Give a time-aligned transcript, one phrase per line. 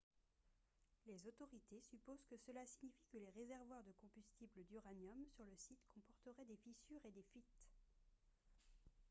[1.05, 5.85] les autorités supposent que cela signifie que les réservoirs de combustible d'uranium sur le site
[5.93, 7.61] comporteraient des fissures et des fuites